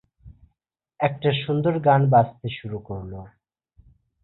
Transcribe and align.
একটা 0.99 1.29
সুন্দর 1.43 1.73
গান 1.79 2.01
বাজতে 2.09 2.47
শুরু 2.49 2.77
করলো। 2.79 3.19